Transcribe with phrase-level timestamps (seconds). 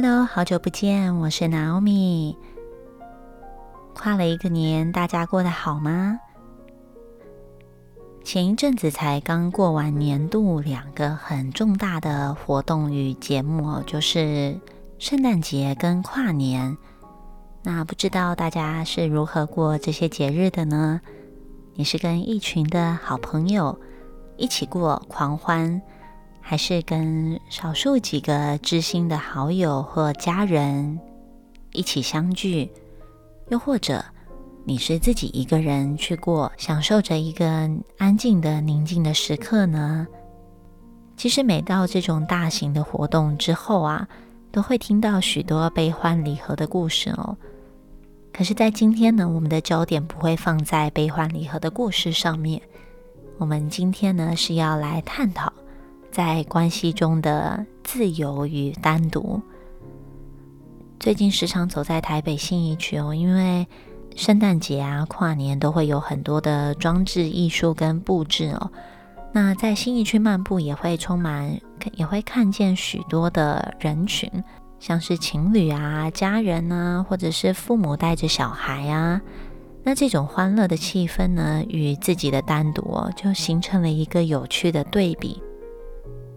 [0.00, 2.36] Hello，好久不见，我是 Naomi。
[3.94, 6.20] 跨了一个年，大家过得好吗？
[8.22, 14.60] 前一阵子才刚过完年度两个很重大的活动与节目，就是
[15.00, 16.78] 圣诞节跟跨年。
[17.64, 21.00] 那不知道大家是如何过这些节日的呢？
[21.74, 23.76] 你是跟一群的好朋友
[24.36, 25.82] 一起过狂欢？
[26.50, 30.98] 还是跟少数几个知心的好友或家人
[31.72, 32.70] 一起相聚，
[33.50, 34.02] 又或者
[34.64, 37.44] 你是自己一个人去过，享受着一个
[37.98, 40.06] 安静的宁静的时刻呢？
[41.18, 44.08] 其实每到这种大型的活动之后啊，
[44.50, 47.36] 都会听到许多悲欢离合的故事哦。
[48.32, 52.58] 可是，在今天呢，我们的焦点不会放在悲欢离合的故事上面。
[53.36, 55.52] 我们今天呢，是要来探讨。
[56.18, 59.40] 在关系中的自由与单独。
[60.98, 63.64] 最近时常走在台北信义区哦，因为
[64.16, 68.72] 圣诞节啊、跨年都会有很多的装置艺术跟布置哦。
[69.30, 71.56] 那在新义区漫步也会充满，
[71.92, 74.28] 也会看见许多的人群，
[74.80, 79.22] 像是情侣啊、家人啊，或者是父母带着小孩啊。
[79.84, 85.40] 那这种欢乐的气氛呢，与自己的单独哦，就形成了一个有趣的对比。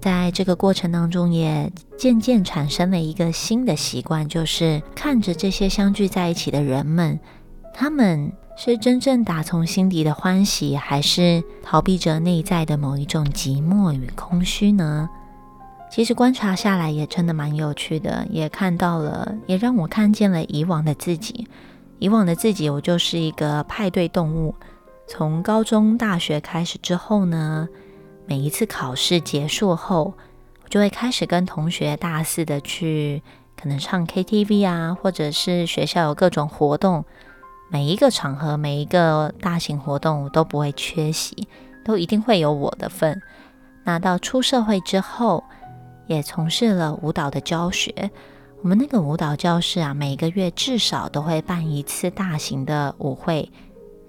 [0.00, 7.18] 在这个过程当中，也渐渐产生了一个新的习惯，就是看着这些相聚在一起的人们，
[7.74, 15.08] 他们是真正打从心底的欢喜，还是逃避着内在的某一种寂寞与空虚呢？
[15.90, 21.48] 其实观察下来也真的蛮有趣的，也看到了，也让我看见了以往的自己。
[21.98, 24.54] 以往的自己，我就是一个派对动物。
[25.08, 27.68] 从高中、大学开始之后呢？
[28.28, 30.12] 每一次考试结束后，
[30.62, 33.22] 我就会开始跟同学大肆的去
[33.56, 37.06] 可能唱 KTV 啊，或者是学校有各种活动，
[37.70, 41.48] 每一个场合、每一个大型活动我都不会缺席，
[41.82, 43.18] 都一定会有我的份。
[43.84, 45.42] 那到出社会之后，
[46.06, 48.10] 也从事了舞蹈的教学。
[48.60, 53.50] 我们那个舞蹈教室啊，每个月至少都会办一次大型的舞会。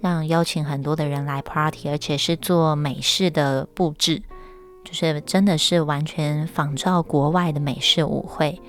[0.01, 4.23] 让邀请很多的人来 party，而且是做美式的布置，
[4.85, 8.61] 就是真的是完全仿照国外的美式舞会。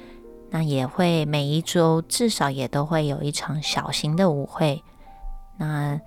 [0.50, 4.82] 那也会每一周至少也都会有一场小型的舞会。
[5.56, 6.00] 那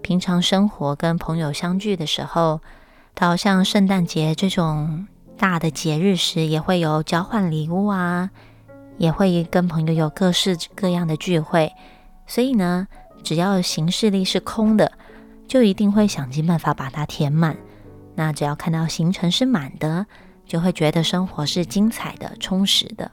[0.00, 2.60] 平常生活跟朋友相聚的时候，
[3.14, 8.30] 到像圣诞节这种大的节日时，也会有交换礼物啊，
[8.96, 11.70] 也会跟朋友有各式各样的聚会。
[12.26, 12.88] 所以呢。
[13.22, 14.90] 只要行事历是空的，
[15.46, 17.56] 就一定会想尽办法把它填满。
[18.14, 20.06] 那只要看到行程是满的，
[20.46, 23.10] 就会觉得生活是精彩的、充实的。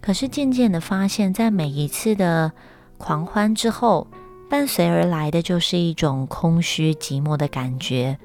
[0.00, 2.50] 可是渐渐的发现，在每一次的
[2.96, 4.06] 狂欢之后，
[4.48, 8.18] 伴随而来的就是一种空虚、寂寞的感觉。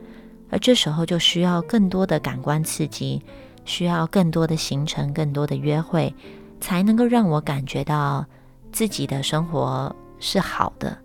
[0.50, 3.22] 而这时候就需要更多的感官刺激，
[3.66, 6.16] 需要更多的行程、更多的约会，
[6.62, 8.26] 才能够让我感觉到
[8.72, 9.94] 自己的生活。
[10.20, 10.98] 是好的，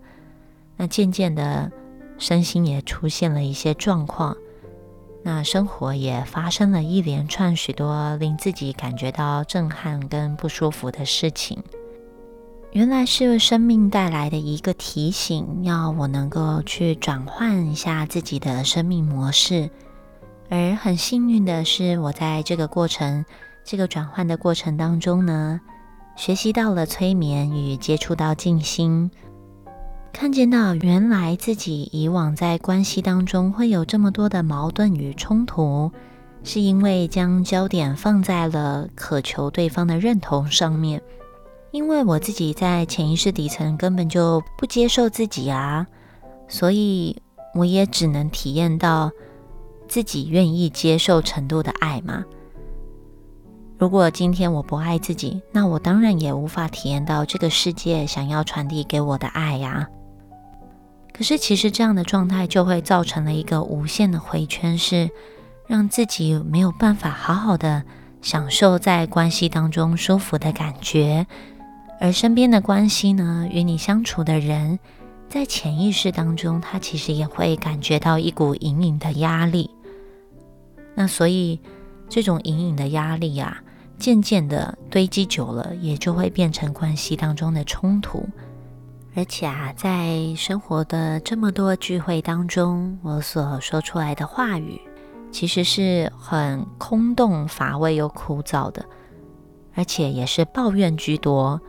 [0.77, 1.71] 那渐渐的，
[2.17, 4.35] 身心也出现了一些状况，
[5.23, 11.61] 那生活也发生了一连串许多令自己感觉到震撼跟不舒服的事情。
[12.71, 19.69] 原来是生命带来的一个提醒，要我能够去转换一下自己的生命模式。
[20.49, 23.25] 而很幸运的是，我在这个过程、
[23.63, 25.59] 这个转换的过程当中呢。
[26.21, 29.09] 学习到了催眠与接触到静心，
[30.13, 35.91] 看见到原来自己以往在关系当中会有这么多的矛盾与冲突，
[36.43, 41.01] 是因为将焦点放在了渴求对方的认同上面。
[41.71, 45.87] 因为我自己在潜意识底层根本就不接受自己啊，
[46.47, 47.19] 所以
[47.55, 49.09] 我也只能体验到
[49.87, 52.23] 自己愿意接受程度的爱嘛。
[53.81, 59.89] 如果今天我不爱自己，那我当然也无法体验到这个世界想要传递给我的爱呀。
[61.11, 65.09] 可是，其实这样的状态就会造成了一个无限的回圈，是
[65.65, 67.81] 让自己没有办法好好的
[68.21, 71.25] 享受在关系当中舒服的感觉，
[71.99, 74.77] 而身边的关系呢，与你相处的人，
[75.27, 79.71] 在潜意识当中，他其实也会感觉到一股隐隐的压力。
[80.93, 81.59] 那所以，
[82.07, 83.63] 这种隐隐的压力呀。
[84.01, 88.27] 渐渐的堆积久了，也就会变成关系当中的冲突。
[89.15, 94.81] 而且啊，在生活的这么多聚会当中，我所说出来的话语，
[95.31, 98.83] 其实是很空洞、乏味又枯燥的。
[99.75, 101.61] 而且也是抱怨居多。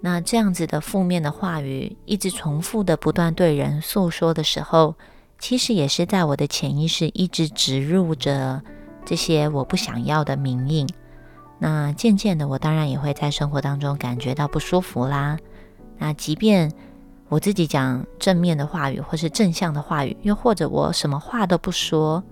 [0.00, 4.94] 那这样子的负面的话语，一直重复的不断对人诉说的时候，
[5.38, 8.62] 其实也是在我的潜意识一直植入着
[9.04, 10.88] 这些我不想要的名印。
[11.58, 15.38] 那渐渐的，我当然也会在生活当中感觉到不舒服啦。
[15.98, 16.72] 那即便
[17.28, 22.22] 我自己讲正面的话语，或是正向的话语，又或者我什么话都不说，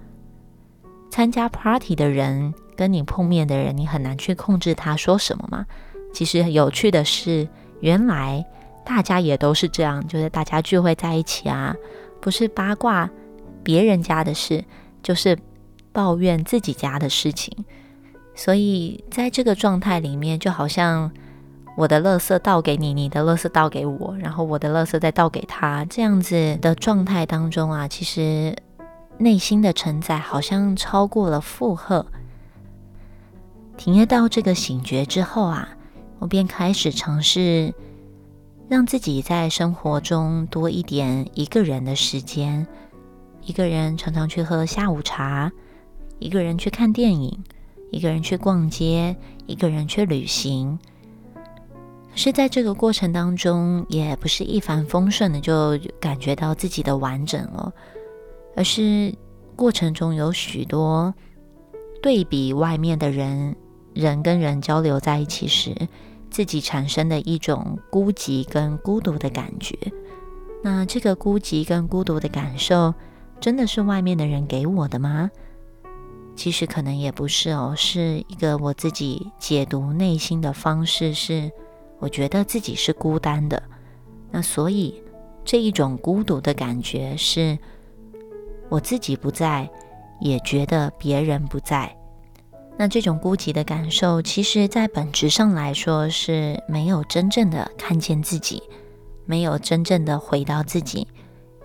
[1.10, 5.66] 参加 party 的人跟你碰面的人，你很难去控制他说什么嘛。
[6.14, 7.48] 其实有趣的是，
[7.80, 8.46] 原来
[8.84, 11.74] 大家也都是这样，就是大家聚会在一起啊，
[12.20, 13.10] 不是八卦
[13.64, 14.64] 别人家的事，
[15.02, 15.36] 就是
[15.92, 17.52] 抱怨自己家的事情。
[18.36, 21.10] 所以在这个状态里面，就好像
[21.76, 28.56] 我的垃圾倒给你，你的垃圾倒给我，然后我的垃圾再倒给他，这样子的状态当中啊，其实
[29.18, 32.06] 内心的承载好像超过了负荷。
[33.76, 35.70] 体验到这个醒觉之后啊。
[36.18, 37.74] 我便开始尝试
[38.70, 42.66] 让自己在生活中多一点一个人的时间，
[43.42, 45.52] 一个人常常去喝下午茶，
[46.18, 47.44] 一个人去看电影，
[47.96, 49.16] 一个人去逛街，
[49.46, 50.78] 一个人去旅行。
[51.34, 51.42] 可
[52.14, 57.72] 是，在这个过程当中，也不是一帆风顺的就感觉到自己的完整了，
[58.54, 59.14] 而是
[59.54, 61.14] 过程中有许多
[62.02, 63.56] 对比外面的人。
[63.94, 65.74] 人跟人交流在一起时，
[66.30, 69.74] 自己产生的一种孤寂跟孤独的感觉。
[70.62, 72.92] 那这个孤寂跟孤独的感受，
[73.40, 75.30] 真的是外面的人给我的吗？
[76.36, 81.50] 其实可能也不是哦，是一个我自己解读内心的方式，是
[81.98, 83.62] 我觉得自己是孤单的。
[84.30, 85.02] 那所以
[85.44, 87.58] 这一种孤独的感觉，是
[88.68, 89.68] 我自己不在，
[90.20, 91.96] 也觉得别人不在。
[92.76, 98.62] 那这种孤寂的感受，其实，在本质上来说是没有真正的看见自己，
[99.24, 101.08] 没有真正的回到自己，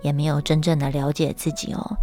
[0.00, 1.96] 也没有真正的了解自己哦。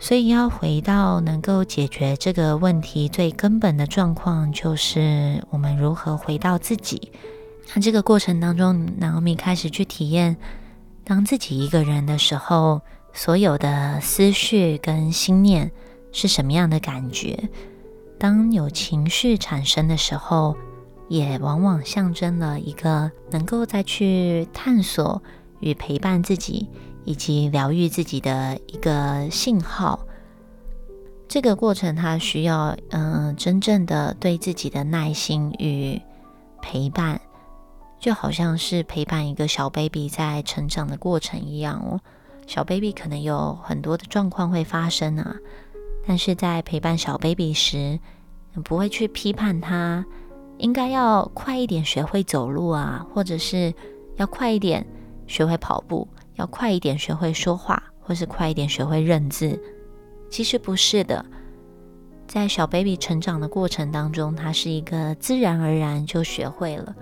[0.00, 7.12] 所以，要回到能够解决这个问题最根本的状况，就是我们如何回到自己。
[7.74, 10.36] 那这个过程当中，南欧米开始去体验，
[11.04, 12.80] 当自己一个人的时候，
[13.12, 15.70] 所有的思绪跟心念。
[16.12, 17.48] 是什么样的感觉？
[18.18, 20.56] 当有情绪产生的时候，
[21.08, 25.22] 也往往象征了一个能够再去探索
[25.60, 26.68] 与陪伴自己
[27.04, 30.00] 以及疗愈自己的一个信号。
[31.28, 36.00] 这个过程它需要嗯，真正的对自己的耐心与
[36.60, 37.20] 陪伴，
[38.00, 42.00] 就好像是陪伴一个小 baby 在成长的过程一样哦。
[42.46, 45.36] 小 baby 可能有很多的状况会发生啊。
[46.06, 48.00] 但是在陪伴小 baby 时，
[48.64, 50.04] 不会去批判他，
[50.58, 53.72] 应该要快一点学会走路啊，或者是
[54.16, 54.84] 要快一点
[55.28, 56.08] 学会跑步，
[56.40, 59.60] 要快一点学会说话，或是快一点学会认字。
[60.30, 61.24] 其实不是的，
[62.26, 66.96] 在小 baby 成长的过程当中，他是一个自然而然就学会了，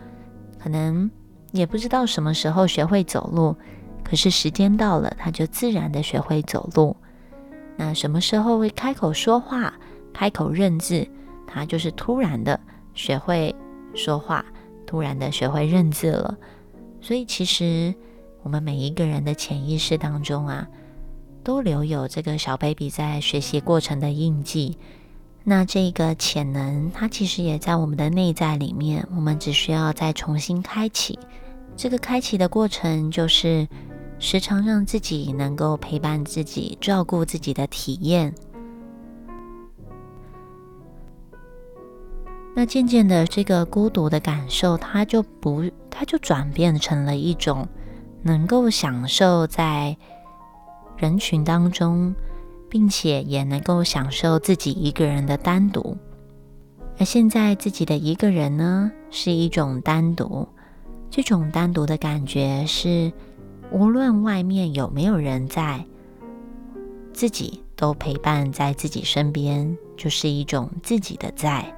[0.58, 1.08] 可能
[1.52, 3.54] 也不知道什么时候学会走路，
[4.02, 6.96] 可是时间到了，他就自然的学会走路。
[7.76, 9.72] 那什么时候会开口说话、
[10.12, 11.06] 开口认字？
[11.46, 12.58] 他就是突然的
[12.92, 13.54] 学会
[13.94, 14.44] 说话，
[14.84, 16.36] 突然的学会认字了。
[17.00, 17.94] 所以，其实
[18.42, 20.68] 我们每一个人的潜意识当中啊，
[21.42, 24.78] 都留有这个小 baby 在学习过程的印记。
[25.44, 31.18] 那这个潜能，它其实也在我们的内在里面，我们只需要再重新开启。
[31.76, 33.66] 这个开启的过程就是。
[34.20, 38.34] 时常让自己能够陪伴自己、照顾自己的体验，
[42.52, 47.64] 那渐渐的，这个孤独的感受，它就不，它就转变成了一种
[48.22, 49.96] 能够享受在
[50.96, 52.14] 人群当中，
[52.68, 55.96] 并且也能够享受自己一个人的单独。
[56.98, 60.48] 而现在自己的一个人呢，是一种单独，
[61.10, 63.12] 这种单独的感觉是。
[63.70, 65.84] 无论外面有没有人在，
[67.12, 71.77] 自己都陪伴在自己身边，就是一种自己的在。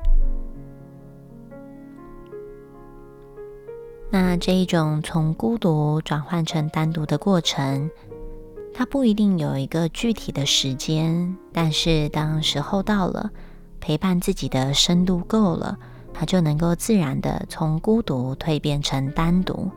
[4.13, 7.89] 那这一种从孤独转换成单独的过程，
[8.75, 13.31] 它不一定有一个具体的时间，但是当时候到了，
[13.79, 15.79] 陪伴自己的深度够了，
[16.13, 19.71] 它就能够自然的从孤独蜕变成单独。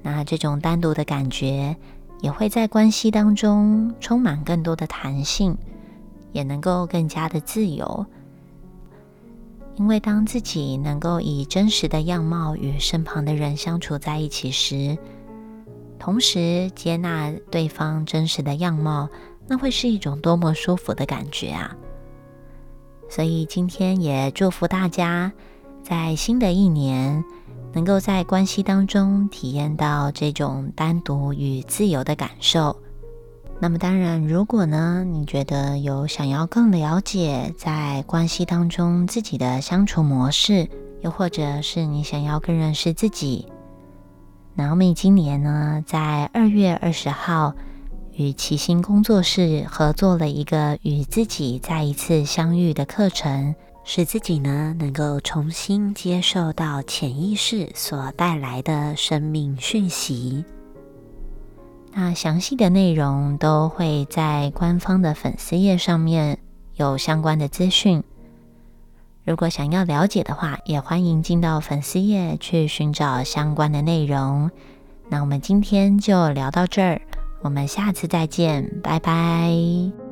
[0.00, 1.76] 那这种单独的感觉，
[2.20, 5.58] 也会在关系当中充满更多的弹性，
[6.30, 8.06] 也能够更加的自由。
[9.76, 14.96] 因为当自己能够以真实的样貌与身旁的人相处在一起时，
[15.98, 19.08] 同时接纳对方真实的样貌，
[19.46, 21.76] 那会是一种多么舒服的感觉啊！
[23.08, 25.30] 所以今天也祝福大家，
[25.82, 27.22] 在新的一年，
[27.72, 32.74] 能够在关系当中体验到这种单独与自由的感受。
[33.58, 40.68] 那么当然，如果呢，你觉得有想要更了解在关系当中自己的相处模式，
[41.00, 43.46] 又或者是你想要更认识自己，
[44.54, 47.54] 那我们今年呢，在二月二十号
[48.12, 60.44] 与齐心工作室合作了一个与自己再一次相遇的课程，使自己呢能够重新接受到潜意识所带来的生命讯息。
[61.98, 66.38] 那详细的内容都会在官方的粉丝页上面
[66.74, 68.04] 有相关的资讯。
[69.24, 74.50] 如果想要了解的话，也欢迎进到粉丝页去寻找相关的内容。
[75.08, 77.00] 那我们今天就聊到这儿，
[77.40, 80.05] 我们下次再见，拜拜。